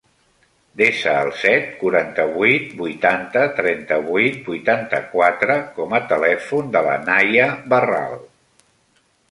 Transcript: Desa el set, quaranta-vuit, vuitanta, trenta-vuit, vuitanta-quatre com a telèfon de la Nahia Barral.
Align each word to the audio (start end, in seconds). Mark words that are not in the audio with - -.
Desa 0.79 1.11
el 1.25 1.27
set, 1.41 1.67
quaranta-vuit, 1.81 2.73
vuitanta, 2.79 3.43
trenta-vuit, 3.59 4.41
vuitanta-quatre 4.49 5.61
com 5.79 5.95
a 6.01 6.05
telèfon 6.15 6.77
de 6.79 6.87
la 6.91 7.01
Nahia 7.09 7.49
Barral. 7.77 8.19